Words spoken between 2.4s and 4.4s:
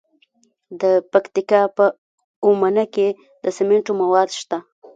اومنه کې د سمنټو مواد